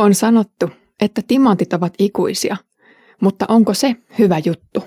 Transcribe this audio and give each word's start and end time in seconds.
On 0.00 0.14
sanottu, 0.14 0.70
että 1.00 1.22
timantit 1.28 1.72
ovat 1.72 1.94
ikuisia, 1.98 2.56
mutta 3.20 3.44
onko 3.48 3.74
se 3.74 3.96
hyvä 4.18 4.38
juttu? 4.44 4.84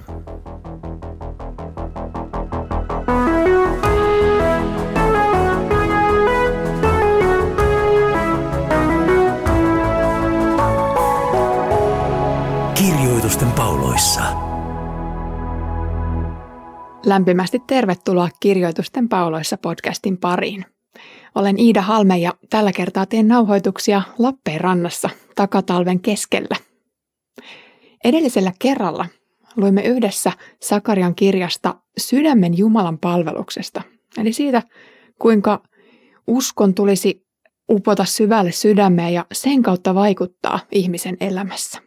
Kirjoitusten 12.75 13.51
pauloissa. 13.51 14.21
Lämpimästi 17.05 17.59
tervetuloa 17.67 18.29
Kirjoitusten 18.39 19.09
pauloissa 19.09 19.57
podcastin 19.57 20.17
pariin. 20.17 20.72
Olen 21.35 21.59
Iida 21.59 21.81
Halme 21.81 22.17
ja 22.17 22.33
tällä 22.49 22.71
kertaa 22.71 23.05
teen 23.05 23.27
nauhoituksia 23.27 24.01
Lappeenrannassa 24.19 25.09
takatalven 25.35 25.99
keskellä. 25.99 26.55
Edellisellä 28.03 28.51
kerralla 28.59 29.05
luimme 29.55 29.81
yhdessä 29.81 30.31
Sakarian 30.61 31.15
kirjasta 31.15 31.75
Sydämen 31.97 32.57
Jumalan 32.57 32.97
palveluksesta, 32.97 33.81
eli 34.17 34.33
siitä, 34.33 34.61
kuinka 35.19 35.63
uskon 36.27 36.73
tulisi 36.73 37.25
upota 37.69 38.05
syvälle 38.05 38.51
sydämeen 38.51 39.13
ja 39.13 39.25
sen 39.31 39.63
kautta 39.63 39.95
vaikuttaa 39.95 40.59
ihmisen 40.71 41.17
elämässä. 41.19 41.79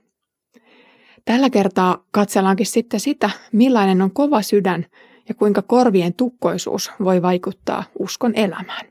Tällä 1.24 1.50
kertaa 1.50 2.04
katsellaankin 2.10 2.66
sitten 2.66 3.00
sitä, 3.00 3.30
millainen 3.52 4.02
on 4.02 4.10
kova 4.10 4.42
sydän 4.42 4.86
ja 5.28 5.34
kuinka 5.34 5.62
korvien 5.62 6.14
tukkoisuus 6.14 6.90
voi 7.04 7.22
vaikuttaa 7.22 7.84
uskon 7.98 8.32
elämään. 8.34 8.86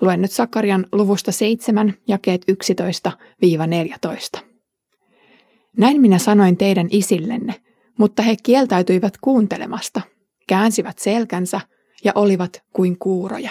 Luen 0.00 0.22
nyt 0.22 0.32
Sakarian 0.32 0.86
luvusta 0.92 1.32
7, 1.32 1.94
jakeet 2.08 2.44
11-14. 4.38 4.40
Näin 5.76 6.00
minä 6.00 6.18
sanoin 6.18 6.56
teidän 6.56 6.88
isillenne, 6.90 7.54
mutta 7.98 8.22
he 8.22 8.36
kieltäytyivät 8.42 9.18
kuuntelemasta, 9.20 10.00
käänsivät 10.48 10.98
selkänsä 10.98 11.60
ja 12.04 12.12
olivat 12.14 12.62
kuin 12.72 12.98
kuuroja. 12.98 13.50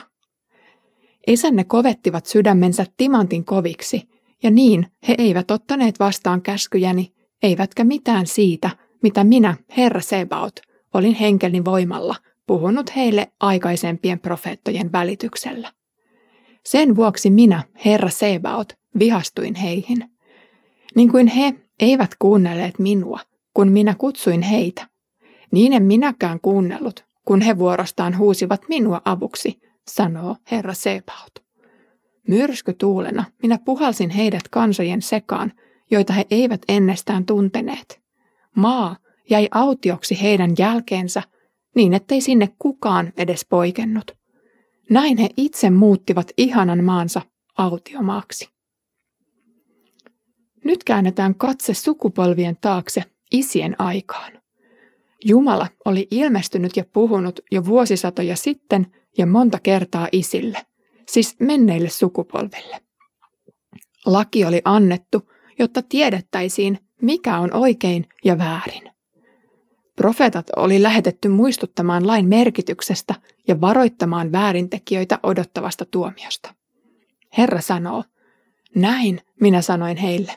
Isänne 1.28 1.64
kovettivat 1.64 2.26
sydämensä 2.26 2.86
timantin 2.98 3.46
koviksi, 3.46 4.02
ja 4.44 4.52
niin 4.52 4.88
he 5.08 5.16
eivät 5.18 5.52
ottaneet 5.52 6.00
vastaan 6.00 6.42
käskyjäni, 6.42 7.14
eivätkä 7.44 7.84
mitään 7.84 8.28
siitä, 8.28 8.70
mitä 9.04 9.24
minä, 9.24 9.56
Herra 9.78 10.02
Sebaot, 10.02 10.60
olin 10.94 11.16
henkelin 11.16 11.66
voimalla 11.66 12.16
puhunut 12.48 12.96
heille 12.96 13.32
aikaisempien 13.40 14.20
profeettojen 14.20 14.92
välityksellä. 14.92 15.72
Sen 16.66 16.96
vuoksi 16.96 17.30
minä, 17.30 17.64
Herra 17.86 18.10
Sebaot, 18.10 18.74
vihastuin 19.00 19.56
heihin. 19.56 20.10
Niin 20.96 21.12
kuin 21.12 21.28
he 21.28 21.54
eivät 21.80 22.12
kuunnelleet 22.20 22.80
minua, 22.80 23.20
kun 23.54 23.72
minä 23.72 23.96
kutsuin 23.98 24.42
heitä, 24.42 24.88
niin 25.52 25.74
en 25.74 25.84
minäkään 25.84 26.40
kuunnellut, 26.40 27.06
kun 27.26 27.42
he 27.42 27.58
vuorostaan 27.58 28.18
huusivat 28.18 28.62
minua 28.70 29.02
avuksi, 29.06 29.60
sanoo 29.88 30.36
Herra 30.52 30.74
Sebaot. 30.74 31.32
Myrskytuulena 32.28 33.24
minä 33.42 33.60
puhalsin 33.66 34.10
heidät 34.10 34.48
kansojen 34.52 35.02
sekaan, 35.02 35.52
joita 35.92 36.14
he 36.14 36.26
eivät 36.32 36.62
ennestään 36.68 37.26
tunteneet. 37.26 38.02
Maa 38.56 38.96
jäi 39.30 39.48
autioksi 39.52 40.22
heidän 40.22 40.54
jälkeensä, 40.60 41.24
niin 41.76 41.94
ettei 41.94 42.22
sinne 42.22 42.50
kukaan 42.60 43.14
edes 43.18 43.46
poikennut. 43.50 44.25
Näin 44.90 45.18
he 45.18 45.30
itse 45.38 45.70
muuttivat 45.70 46.32
ihanan 46.38 46.84
maansa 46.84 47.22
autiomaaksi. 47.58 48.50
Nyt 50.64 50.84
käännetään 50.84 51.36
katse 51.36 51.74
sukupolvien 51.74 52.58
taakse 52.62 53.04
isien 53.32 53.76
aikaan. 53.82 54.32
Jumala 55.26 55.68
oli 55.86 56.08
ilmestynyt 56.12 56.78
ja 56.78 56.84
puhunut 56.94 57.40
jo 57.52 57.66
vuosisatoja 57.66 58.36
sitten 58.36 58.88
ja 59.18 59.26
monta 59.26 59.60
kertaa 59.60 60.08
isille, 60.12 60.66
siis 61.08 61.36
menneille 61.40 61.90
sukupolville. 61.90 62.82
Laki 64.06 64.46
oli 64.46 64.62
annettu, 64.66 65.32
jotta 65.60 65.82
tiedettäisiin, 65.82 66.80
mikä 67.02 67.40
on 67.40 67.54
oikein 67.54 68.06
ja 68.24 68.38
väärin. 68.38 68.95
Profeetat 69.96 70.48
oli 70.56 70.84
lähetetty 70.84 71.28
muistuttamaan 71.28 72.08
lain 72.08 72.28
merkityksestä 72.28 73.16
ja 73.48 73.62
varoittamaan 73.62 74.32
väärintekijöitä 74.32 75.20
odottavasta 75.24 75.86
tuomiosta. 75.86 76.56
Herra 77.38 77.62
sanoo, 77.62 78.04
näin 78.76 79.22
minä 79.42 79.62
sanoin 79.62 79.98
heille, 79.98 80.32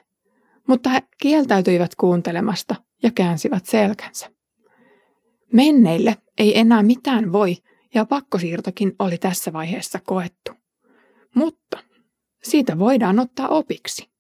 mutta 0.69 0.91
he 0.91 1.03
kieltäytyivät 1.21 1.95
kuuntelemasta 1.95 2.75
ja 3.03 3.11
käänsivät 3.15 3.67
selkänsä. 3.67 4.31
Menneille 5.53 6.17
ei 6.39 6.59
enää 6.59 6.83
mitään 6.83 7.33
voi 7.33 7.57
ja 7.95 8.05
pakkosiirtokin 8.05 8.93
oli 8.99 9.19
tässä 9.19 9.53
vaiheessa 9.53 10.01
koettu. 10.07 10.53
Mutta 11.35 11.79
siitä 12.43 12.79
voidaan 12.79 13.19
ottaa 13.19 13.49
opiksi. 13.49 14.11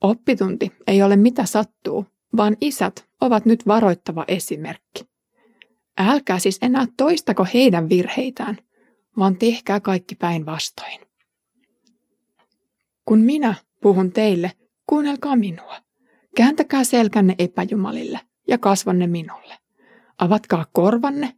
Oppitunti 0.00 0.72
ei 0.86 1.02
ole 1.02 1.16
mitä 1.16 1.46
sattuu, 1.46 2.06
vaan 2.36 2.56
isät 2.60 3.08
ovat 3.20 3.44
nyt 3.44 3.66
varoittava 3.66 4.24
esimerkki. 4.28 5.04
Älkää 5.98 6.38
siis 6.38 6.58
enää 6.62 6.86
toistako 6.96 7.46
heidän 7.54 7.88
virheitään, 7.88 8.58
vaan 9.18 9.36
tehkää 9.36 9.80
kaikki 9.80 10.14
päinvastoin. 10.14 11.00
Kun 13.04 13.18
minä 13.18 13.54
puhun 13.82 14.12
teille, 14.12 14.52
kuunnelkaa 14.86 15.36
minua. 15.36 15.76
Kääntäkää 16.36 16.84
selkänne 16.84 17.34
epäjumalille 17.38 18.20
ja 18.48 18.58
kasvanne 18.58 19.06
minulle. 19.06 19.58
Avatkaa 20.18 20.66
korvanne 20.72 21.34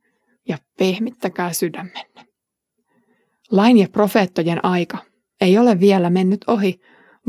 ja 0.48 0.58
pehmittäkää 0.78 1.52
sydämenne. 1.52 2.26
Lain 3.50 3.78
ja 3.78 3.88
profeettojen 3.88 4.64
aika 4.64 4.98
ei 5.40 5.58
ole 5.58 5.80
vielä 5.80 6.10
mennyt 6.10 6.44
ohi, 6.46 6.80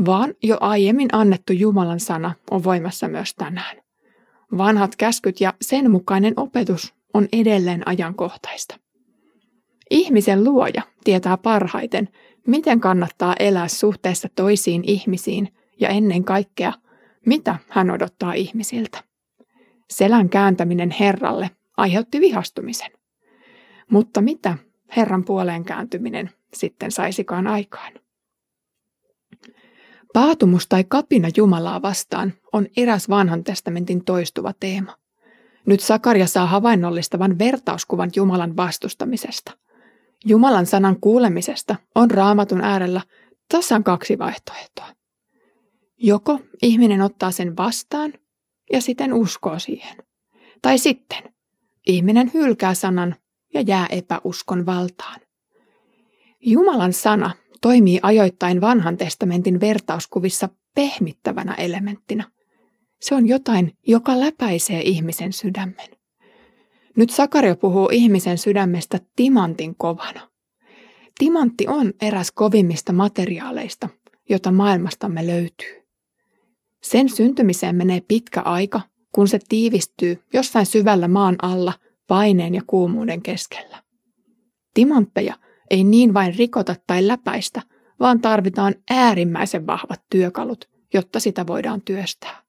vaan 0.06 0.34
jo 0.42 0.56
aiemmin 0.60 1.08
annettu 1.12 1.52
Jumalan 1.52 2.00
sana 2.00 2.34
on 2.50 2.64
voimassa 2.64 3.08
myös 3.08 3.34
tänään. 3.34 3.76
Vanhat 4.58 4.96
käskyt 4.96 5.40
ja 5.40 5.54
sen 5.60 5.90
mukainen 5.90 6.34
opetus 6.36 6.94
on 7.14 7.28
edelleen 7.32 7.88
ajankohtaista. 7.88 8.76
Ihmisen 9.90 10.44
luoja 10.44 10.82
tietää 11.04 11.36
parhaiten, 11.36 12.08
miten 12.46 12.80
kannattaa 12.80 13.34
elää 13.38 13.68
suhteessa 13.68 14.28
toisiin 14.36 14.84
ihmisiin 14.86 15.54
ja 15.80 15.88
ennen 15.88 16.24
kaikkea, 16.24 16.72
mitä 17.26 17.58
hän 17.68 17.90
odottaa 17.90 18.32
ihmisiltä. 18.32 19.04
Selän 19.90 20.28
kääntäminen 20.28 20.90
Herralle 20.90 21.50
aiheutti 21.76 22.20
vihastumisen. 22.20 22.90
Mutta 23.90 24.20
mitä 24.20 24.58
Herran 24.96 25.24
puoleen 25.24 25.64
kääntyminen 25.64 26.30
sitten 26.54 26.90
saisikaan 26.90 27.46
aikaan? 27.46 27.92
Paatumus 30.14 30.66
tai 30.66 30.84
kapina 30.84 31.28
Jumalaa 31.36 31.82
vastaan 31.82 32.32
on 32.52 32.66
eräs 32.76 33.08
vanhan 33.08 33.44
testamentin 33.44 34.04
toistuva 34.04 34.52
teema. 34.60 34.96
Nyt 35.66 35.80
Sakaria 35.80 36.26
saa 36.26 36.46
havainnollistavan 36.46 37.38
vertauskuvan 37.38 38.10
Jumalan 38.16 38.56
vastustamisesta. 38.56 39.52
Jumalan 40.24 40.66
sanan 40.66 41.00
kuulemisesta 41.00 41.76
on 41.94 42.10
raamatun 42.10 42.60
äärellä 42.60 43.00
tasan 43.48 43.84
kaksi 43.84 44.18
vaihtoehtoa. 44.18 44.86
Joko 45.98 46.40
ihminen 46.62 47.02
ottaa 47.02 47.30
sen 47.30 47.56
vastaan 47.56 48.12
ja 48.72 48.80
sitten 48.80 49.12
uskoo 49.12 49.58
siihen. 49.58 49.96
Tai 50.62 50.78
sitten 50.78 51.34
ihminen 51.86 52.30
hylkää 52.34 52.74
sanan 52.74 53.14
ja 53.54 53.60
jää 53.60 53.86
epäuskon 53.86 54.66
valtaan. 54.66 55.20
Jumalan 56.40 56.92
sana 56.92 57.30
toimii 57.64 58.00
ajoittain 58.02 58.60
vanhan 58.60 58.96
testamentin 58.96 59.60
vertauskuvissa 59.60 60.48
pehmittävänä 60.74 61.54
elementtinä. 61.54 62.24
Se 63.00 63.14
on 63.14 63.28
jotain, 63.28 63.72
joka 63.86 64.20
läpäisee 64.20 64.82
ihmisen 64.82 65.32
sydämen. 65.32 65.88
Nyt 66.96 67.10
Sakaria 67.10 67.56
puhuu 67.56 67.88
ihmisen 67.92 68.38
sydämestä 68.38 69.00
timantin 69.16 69.74
kovana. 69.76 70.30
Timantti 71.18 71.68
on 71.68 71.92
eräs 72.00 72.32
kovimmista 72.32 72.92
materiaaleista, 72.92 73.88
jota 74.30 74.52
maailmastamme 74.52 75.26
löytyy. 75.26 75.82
Sen 76.82 77.08
syntymiseen 77.08 77.76
menee 77.76 78.02
pitkä 78.08 78.40
aika, 78.40 78.80
kun 79.12 79.28
se 79.28 79.38
tiivistyy 79.48 80.22
jossain 80.32 80.66
syvällä 80.66 81.08
maan 81.08 81.36
alla 81.42 81.72
paineen 82.06 82.54
ja 82.54 82.62
kuumuuden 82.66 83.22
keskellä. 83.22 83.82
Timantteja 84.74 85.34
ei 85.70 85.84
niin 85.84 86.14
vain 86.14 86.34
rikota 86.34 86.76
tai 86.86 87.08
läpäistä, 87.08 87.62
vaan 88.00 88.20
tarvitaan 88.20 88.74
äärimmäisen 88.90 89.66
vahvat 89.66 90.02
työkalut, 90.10 90.68
jotta 90.94 91.20
sitä 91.20 91.46
voidaan 91.46 91.82
työstää. 91.84 92.42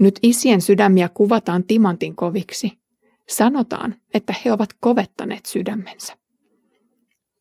Nyt 0.00 0.18
isien 0.22 0.60
sydämiä 0.60 1.08
kuvataan 1.08 1.64
timantin 1.64 2.16
koviksi. 2.16 2.78
Sanotaan, 3.28 3.94
että 4.14 4.34
he 4.44 4.52
ovat 4.52 4.70
kovettaneet 4.80 5.46
sydämensä. 5.46 6.16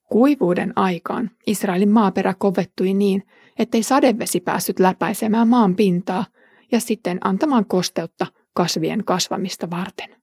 Kuivuuden 0.09 0.73
aikaan 0.75 1.31
Israelin 1.47 1.89
maaperä 1.89 2.33
kovettui 2.39 2.93
niin, 2.93 3.23
ettei 3.59 3.83
sadevesi 3.83 4.39
päässyt 4.39 4.79
läpäisemään 4.79 5.47
maan 5.47 5.75
pintaa 5.75 6.25
ja 6.71 6.79
sitten 6.79 7.17
antamaan 7.23 7.65
kosteutta 7.65 8.27
kasvien 8.53 9.03
kasvamista 9.05 9.69
varten. 9.69 10.15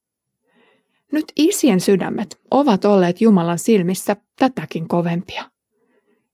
Nyt 1.15 1.33
isien 1.37 1.81
sydämet 1.81 2.41
ovat 2.51 2.85
olleet 2.85 3.21
Jumalan 3.21 3.59
silmissä 3.59 4.17
tätäkin 4.39 4.89
kovempia. 4.89 5.51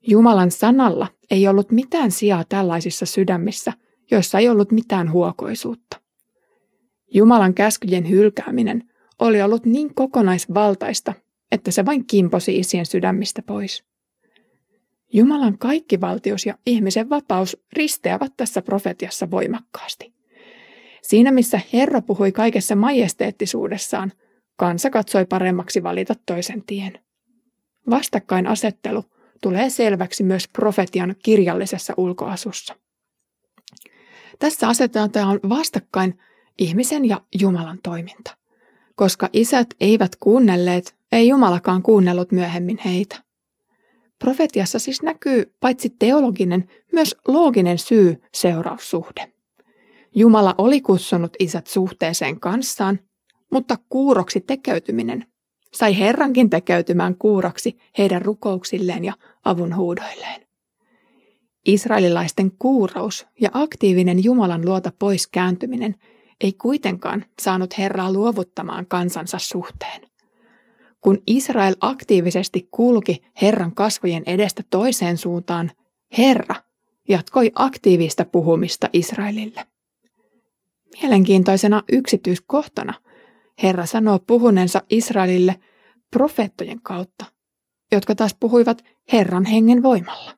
Jumalan 0.08 0.50
sanalla 0.50 1.06
ei 1.30 1.48
ollut 1.48 1.70
mitään 1.70 2.10
sijaa 2.10 2.44
tällaisissa 2.48 3.06
sydämissä, 3.06 3.72
joissa 4.10 4.38
ei 4.38 4.48
ollut 4.48 4.72
mitään 4.72 5.12
huokoisuutta. 5.12 6.00
Jumalan 7.14 7.54
käskyjen 7.54 8.10
hylkääminen 8.10 8.90
oli 9.18 9.42
ollut 9.42 9.66
niin 9.66 9.94
kokonaisvaltaista, 9.94 11.14
että 11.52 11.70
se 11.70 11.86
vain 11.86 12.06
kimposi 12.06 12.58
isien 12.58 12.86
sydämistä 12.86 13.42
pois. 13.42 13.84
Jumalan 15.12 15.58
kaikkivaltius 15.58 16.46
ja 16.46 16.54
ihmisen 16.66 17.10
vapaus 17.10 17.56
risteävät 17.72 18.32
tässä 18.36 18.62
profetiassa 18.62 19.30
voimakkaasti. 19.30 20.12
Siinä 21.02 21.30
missä 21.30 21.60
Herra 21.72 22.02
puhui 22.02 22.32
kaikessa 22.32 22.76
majesteettisuudessaan, 22.76 24.12
kansa 24.60 24.90
katsoi 24.90 25.26
paremmaksi 25.26 25.82
valita 25.82 26.14
toisen 26.26 26.62
tien. 26.62 26.98
Vastakkainasettelu 27.90 29.04
tulee 29.42 29.70
selväksi 29.70 30.22
myös 30.24 30.48
profetian 30.48 31.14
kirjallisessa 31.22 31.94
ulkoasussa. 31.96 32.74
Tässä 34.38 34.68
asetetaan 34.68 35.40
vastakkain 35.48 36.18
ihmisen 36.58 37.08
ja 37.08 37.20
Jumalan 37.40 37.78
toiminta. 37.82 38.36
Koska 38.94 39.28
isät 39.32 39.66
eivät 39.80 40.16
kuunnelleet, 40.16 40.96
ei 41.12 41.28
Jumalakaan 41.28 41.82
kuunnellut 41.82 42.32
myöhemmin 42.32 42.78
heitä. 42.84 43.22
Profetiassa 44.18 44.78
siis 44.78 45.02
näkyy 45.02 45.54
paitsi 45.60 45.90
teologinen, 45.98 46.68
myös 46.92 47.16
looginen 47.28 47.78
syy-seuraussuhde. 47.78 49.32
Jumala 50.14 50.54
oli 50.58 50.80
kutsunut 50.80 51.32
isät 51.38 51.66
suhteeseen 51.66 52.40
kanssaan, 52.40 52.98
mutta 53.50 53.78
kuuroksi 53.88 54.40
tekeytyminen 54.40 55.26
sai 55.72 55.98
Herrankin 55.98 56.50
tekeytymään 56.50 57.16
kuuroksi 57.16 57.78
heidän 57.98 58.22
rukouksilleen 58.22 59.04
ja 59.04 59.12
avunhuudoilleen. 59.44 60.46
Israelilaisten 61.66 62.52
kuurous 62.58 63.26
ja 63.40 63.50
aktiivinen 63.52 64.24
Jumalan 64.24 64.64
luota 64.64 64.92
pois 64.98 65.26
kääntyminen 65.26 65.94
ei 66.40 66.52
kuitenkaan 66.52 67.24
saanut 67.42 67.78
Herraa 67.78 68.12
luovuttamaan 68.12 68.86
kansansa 68.86 69.38
suhteen. 69.38 70.00
Kun 71.00 71.22
Israel 71.26 71.74
aktiivisesti 71.80 72.68
kulki 72.70 73.22
Herran 73.42 73.74
kasvojen 73.74 74.22
edestä 74.26 74.62
toiseen 74.70 75.16
suuntaan, 75.18 75.70
Herra 76.18 76.54
jatkoi 77.08 77.50
aktiivista 77.54 78.24
puhumista 78.24 78.88
Israelille. 78.92 79.66
Mielenkiintoisena 81.02 81.82
yksityiskohtana 81.92 82.94
Herra 83.62 83.86
sanoo 83.86 84.18
puhuneensa 84.26 84.82
Israelille 84.90 85.60
profeettojen 86.10 86.80
kautta, 86.82 87.24
jotka 87.92 88.14
taas 88.14 88.36
puhuivat 88.40 88.84
Herran 89.12 89.44
hengen 89.44 89.82
voimalla. 89.82 90.34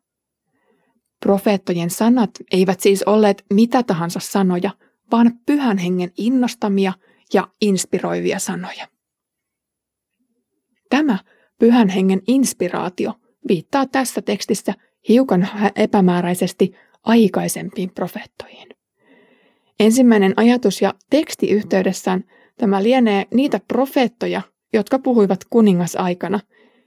Profeettojen 1.20 1.90
sanat 1.90 2.30
eivät 2.50 2.80
siis 2.80 3.02
olleet 3.02 3.44
mitä 3.54 3.82
tahansa 3.82 4.20
sanoja, 4.20 4.70
vaan 5.12 5.32
pyhän 5.46 5.78
hengen 5.78 6.12
innostamia 6.18 6.92
ja 7.34 7.48
inspiroivia 7.60 8.38
sanoja. 8.38 8.88
Tämä 10.90 11.18
pyhän 11.58 11.88
hengen 11.88 12.22
inspiraatio 12.28 13.14
viittaa 13.48 13.86
tässä 13.86 14.22
tekstissä 14.22 14.74
hiukan 15.08 15.48
epämääräisesti 15.76 16.72
aikaisempiin 17.02 17.90
profeettoihin. 17.90 18.68
Ensimmäinen 19.80 20.34
ajatus 20.36 20.82
ja 20.82 20.94
tekstiyhteydessään 21.10 22.24
tämä 22.58 22.82
lienee 22.82 23.26
niitä 23.34 23.60
profeettoja, 23.68 24.42
jotka 24.72 24.98
puhuivat 24.98 25.40
kuningasaikana, 25.50 26.40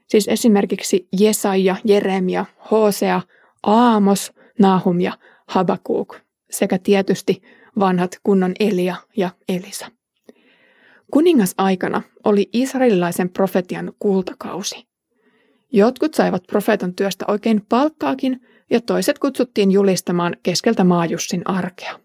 siis 0.08 0.28
esimerkiksi 0.28 1.08
Jesaja, 1.20 1.76
Jeremia, 1.86 2.46
Hosea, 2.72 3.22
Aamos, 3.64 4.34
Nahum 4.60 5.00
ja 5.00 5.18
Habakuk 5.48 6.16
sekä 6.52 6.78
tietysti 6.78 7.42
vanhat 7.80 8.20
kunnon 8.24 8.54
Elia 8.60 8.96
ja 9.18 9.30
Elisa. 9.50 9.92
Kuningasaikana 11.12 12.02
oli 12.24 12.50
israelilaisen 12.54 13.30
profetian 13.30 13.94
kultakausi. 14.00 14.88
Jotkut 15.72 16.14
saivat 16.14 16.44
profeetan 16.48 16.94
työstä 16.94 17.26
oikein 17.28 17.66
palkkaakin 17.70 18.42
ja 18.70 18.82
toiset 18.82 19.20
kutsuttiin 19.20 19.72
julistamaan 19.72 20.38
keskeltä 20.44 20.84
maajussin 20.84 21.42
arkea. 21.46 22.00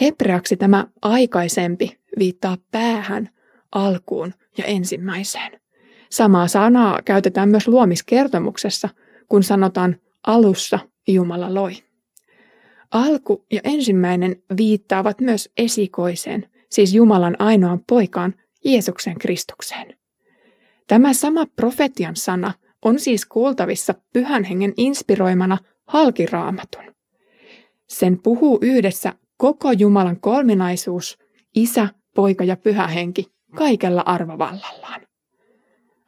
Hebreaksi 0.00 0.56
tämä 0.56 0.86
aikaisempi 1.02 2.01
viittaa 2.18 2.56
päähän, 2.70 3.28
alkuun 3.72 4.34
ja 4.58 4.64
ensimmäiseen. 4.64 5.60
Samaa 6.10 6.48
sanaa 6.48 7.00
käytetään 7.04 7.48
myös 7.48 7.68
luomiskertomuksessa, 7.68 8.88
kun 9.28 9.42
sanotaan 9.42 9.96
alussa 10.26 10.78
Jumala 11.08 11.54
loi. 11.54 11.72
Alku 12.90 13.46
ja 13.52 13.60
ensimmäinen 13.64 14.42
viittaavat 14.56 15.20
myös 15.20 15.50
esikoiseen, 15.56 16.48
siis 16.70 16.94
Jumalan 16.94 17.36
ainoan 17.38 17.80
poikaan, 17.88 18.34
Jeesuksen 18.64 19.18
Kristukseen. 19.18 19.96
Tämä 20.86 21.12
sama 21.12 21.46
profetian 21.46 22.16
sana 22.16 22.52
on 22.84 22.98
siis 22.98 23.26
kuultavissa 23.26 23.94
pyhän 24.12 24.44
hengen 24.44 24.72
inspiroimana 24.76 25.58
halkiraamatun. 25.86 26.84
Sen 27.88 28.18
puhuu 28.22 28.58
yhdessä 28.62 29.12
koko 29.36 29.72
Jumalan 29.72 30.20
kolminaisuus, 30.20 31.18
isä, 31.54 31.88
poika 32.14 32.44
ja 32.44 32.56
pyhä 32.56 32.86
henki, 32.86 33.32
kaikella 33.56 34.02
arvovallallaan. 34.06 35.00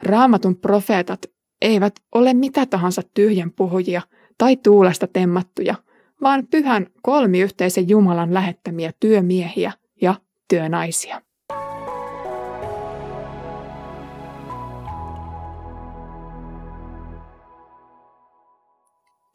Raamatun 0.03 0.57
profeetat 0.57 1.27
eivät 1.63 1.95
ole 2.15 2.35
mitä 2.35 2.67
tahansa 2.67 3.03
tyhjän 3.15 3.51
puhujia 3.51 4.03
tai 4.39 4.57
tuulesta 4.57 5.07
temmattuja, 5.07 5.75
vaan 6.23 6.47
pyhän 6.51 6.87
kolmiyhteisen 7.03 7.89
Jumalan 7.89 8.35
lähettämiä 8.35 8.93
työmiehiä 9.01 9.73
ja 10.03 10.15
työnaisia. 10.49 11.23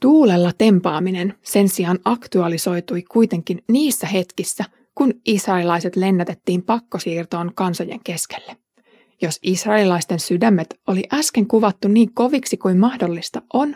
Tuulella 0.02 0.52
tempaaminen 0.58 1.34
sen 1.42 1.70
sijaan 1.70 2.00
aktualisoitui 2.06 3.02
kuitenkin 3.02 3.64
niissä 3.68 4.08
hetkissä, 4.08 4.66
kun 5.00 5.14
israelilaiset 5.26 5.96
lennätettiin 5.96 6.64
pakkosiirtoon 6.64 7.52
kansojen 7.56 8.00
keskelle. 8.04 8.58
Jos 9.22 9.40
israelilaisten 9.44 10.20
sydämet 10.20 10.80
oli 10.88 11.04
äsken 11.14 11.48
kuvattu 11.48 11.88
niin 11.88 12.14
koviksi 12.14 12.58
kuin 12.58 12.78
mahdollista 12.78 13.42
on, 13.54 13.76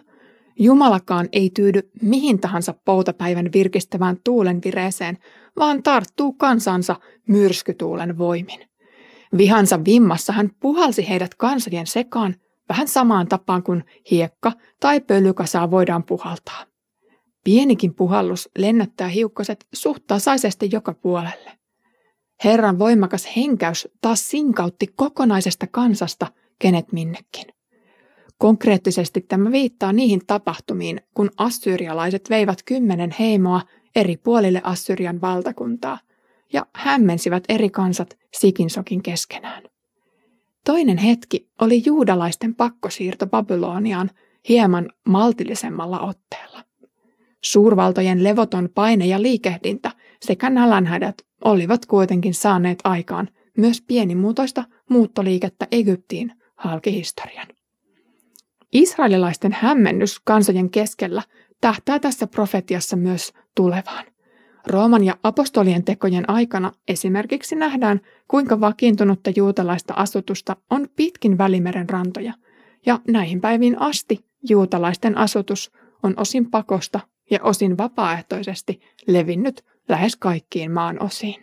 Jumalakaan 0.60 1.30
ei 1.32 1.50
tyydy 1.50 1.90
mihin 2.02 2.40
tahansa 2.40 2.74
poutapäivän 2.86 3.50
virkistävään 3.54 4.18
tuulen 4.24 4.60
vireeseen, 4.66 5.18
vaan 5.58 5.84
tarttuu 5.84 6.34
kansansa 6.34 6.96
myrskytuulen 7.28 8.18
voimin. 8.18 8.60
Vihansa 9.38 9.86
vimmassa 9.86 10.34
hän 10.34 10.50
puhalsi 10.60 11.10
heidät 11.10 11.36
kansojen 11.36 11.88
sekaan 11.88 12.36
vähän 12.70 12.88
samaan 12.88 13.28
tapaan 13.28 13.64
kuin 13.64 13.84
hiekka 14.12 14.52
tai 14.80 15.02
pölykasaa 15.02 15.72
voidaan 15.72 16.04
puhaltaa. 16.04 16.73
Pienikin 17.44 17.94
puhallus 17.94 18.50
lennättää 18.58 19.08
hiukkaset 19.08 19.68
suht 19.74 20.04
tasaisesti 20.08 20.70
joka 20.72 20.94
puolelle. 20.94 21.52
Herran 22.44 22.80
voimakas 22.80 23.36
henkäys 23.36 23.88
taas 24.02 24.30
sinkautti 24.30 24.88
kokonaisesta 24.96 25.68
kansasta 25.68 26.28
kenet 26.60 26.92
minnekin. 26.92 27.46
Konkreettisesti 28.38 29.22
tämä 29.22 29.52
viittaa 29.52 29.94
niihin 29.94 30.22
tapahtumiin, 30.28 31.02
kun 31.14 31.30
assyrialaiset 31.38 32.30
veivät 32.30 32.64
kymmenen 32.64 33.16
heimoa 33.20 33.62
eri 33.96 34.18
puolille 34.18 34.62
Assyrian 34.64 35.22
valtakuntaa 35.22 36.00
ja 36.54 36.66
hämmensivät 36.76 37.44
eri 37.50 37.70
kansat 37.70 38.18
sikinsokin 38.34 39.04
keskenään. 39.04 39.64
Toinen 40.66 40.98
hetki 40.98 41.50
oli 41.62 41.84
juudalaisten 41.86 42.56
pakkosiirto 42.56 43.28
Babyloniaan 43.28 44.10
hieman 44.50 44.90
maltillisemmalla 45.08 46.00
otteella. 46.00 46.53
Suurvaltojen 47.44 48.24
levoton 48.24 48.70
paine 48.76 49.06
ja 49.06 49.22
liikehdintä 49.22 49.92
sekä 50.22 50.50
nälänhädät 50.50 51.16
olivat 51.44 51.86
kuitenkin 51.86 52.34
saaneet 52.34 52.80
aikaan 52.84 53.30
myös 53.58 53.82
pienimuotoista 53.82 54.64
muuttoliikettä 54.90 55.68
Egyptiin 55.72 56.32
halkihistorian. 56.56 57.48
Israelilaisten 58.72 59.58
hämmennys 59.60 60.20
kansojen 60.20 60.70
keskellä 60.70 61.22
tähtää 61.62 62.00
tässä 62.00 62.28
profetiassa 62.28 62.96
myös 62.96 63.34
tulevaan. 63.56 64.06
Rooman 64.68 65.04
ja 65.04 65.18
apostolien 65.24 65.84
tekojen 65.84 66.30
aikana 66.30 66.72
esimerkiksi 66.88 67.56
nähdään, 67.56 68.02
kuinka 68.28 68.60
vakiintunutta 68.60 69.32
juutalaista 69.36 69.94
asutusta 69.94 70.56
on 70.70 70.88
pitkin 70.96 71.38
Välimeren 71.38 71.90
rantoja, 71.90 72.34
Ja 72.86 73.00
näihin 73.08 73.42
päiviin 73.42 73.82
asti 73.82 74.26
juutalaisten 74.50 75.18
asutus 75.18 75.72
on 76.04 76.14
osin 76.18 76.52
pakosta 76.52 77.00
ja 77.34 77.40
osin 77.44 77.78
vapaaehtoisesti 77.78 78.82
levinnyt 79.08 79.66
lähes 79.90 80.16
kaikkiin 80.16 80.72
maan 80.72 81.04
osiin. 81.04 81.42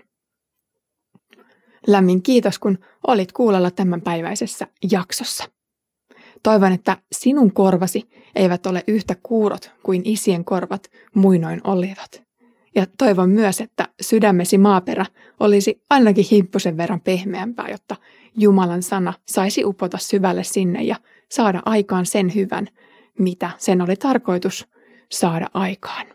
Lämmin 1.86 2.22
kiitos, 2.22 2.58
kun 2.58 2.78
olit 3.06 3.32
kuulolla 3.32 3.70
tämänpäiväisessä 3.70 4.66
jaksossa. 4.90 5.44
Toivon, 6.42 6.72
että 6.72 6.96
sinun 7.12 7.52
korvasi 7.52 8.08
eivät 8.34 8.66
ole 8.66 8.84
yhtä 8.86 9.16
kuurot 9.22 9.70
kuin 9.82 10.02
isien 10.04 10.44
korvat 10.44 10.90
muinoin 11.14 11.60
olivat. 11.64 12.22
Ja 12.74 12.86
toivon 12.98 13.30
myös, 13.30 13.60
että 13.60 13.88
sydämesi 14.00 14.58
maaperä 14.58 15.06
olisi 15.40 15.82
ainakin 15.90 16.24
himppusen 16.30 16.76
verran 16.76 17.00
pehmeämpää, 17.00 17.68
jotta 17.68 17.96
Jumalan 18.38 18.82
sana 18.82 19.12
saisi 19.26 19.64
upota 19.64 19.98
syvälle 19.98 20.44
sinne 20.44 20.82
ja 20.82 20.96
saada 21.30 21.62
aikaan 21.64 22.06
sen 22.06 22.34
hyvän, 22.34 22.68
mitä 23.18 23.50
sen 23.58 23.82
oli 23.82 23.96
tarkoitus 23.96 24.68
saada 25.10 25.46
aikaan. 25.54 26.06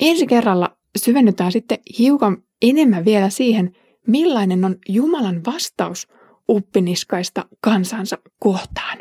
Ensi 0.00 0.26
kerralla 0.26 0.76
syvennytään 0.98 1.52
sitten 1.52 1.78
hiukan 1.98 2.42
enemmän 2.62 3.04
vielä 3.04 3.30
siihen, 3.30 3.76
millainen 4.06 4.64
on 4.64 4.76
Jumalan 4.88 5.40
vastaus 5.46 6.08
uppiniskaista 6.48 7.44
kansansa 7.60 8.18
kohtaan. 8.38 8.98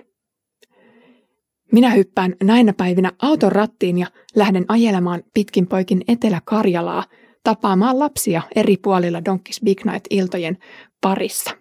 Minä 1.72 1.90
hyppään 1.90 2.36
näinä 2.44 2.74
päivinä 2.74 3.12
auton 3.22 3.52
rattiin 3.52 3.98
ja 3.98 4.08
lähden 4.36 4.66
ajelemaan 4.68 5.24
pitkin 5.34 5.68
poikin 5.68 6.02
Etelä-Karjalaa 6.08 7.04
tapaamaan 7.44 8.00
lapsia 8.00 8.42
eri 8.56 8.78
puolilla 8.78 9.26
Donkeys 9.26 9.62
Big 9.66 9.86
Night-iltojen 9.86 10.58
parissa. 11.02 11.52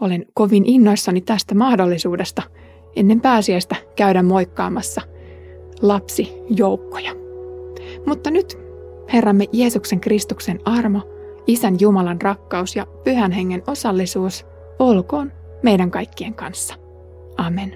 Olen 0.00 0.26
kovin 0.34 0.66
innoissani 0.66 1.20
tästä 1.20 1.54
mahdollisuudesta 1.54 2.42
ennen 2.96 3.20
pääsiäistä 3.20 3.76
käydä 3.96 4.22
moikkaamassa 4.22 5.13
lapsijoukkoja. 5.82 7.12
Mutta 8.06 8.30
nyt 8.30 8.58
Herramme 9.12 9.44
Jeesuksen 9.52 10.00
Kristuksen 10.00 10.60
armo, 10.64 11.00
Isän 11.46 11.76
Jumalan 11.80 12.20
rakkaus 12.20 12.76
ja 12.76 12.86
Pyhän 13.04 13.32
Hengen 13.32 13.62
osallisuus 13.66 14.46
olkoon 14.78 15.32
meidän 15.62 15.90
kaikkien 15.90 16.34
kanssa. 16.34 16.74
Amen. 17.36 17.74